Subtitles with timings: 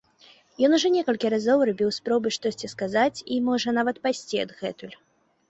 [0.67, 4.95] Ён ужо некалькі разоў рабіў спробы штосьці сказаць і, можа, нават пайсці адгэтуль.